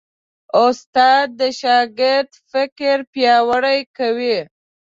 [0.65, 4.37] استاد د شاګرد فکر پیاوړی کوي.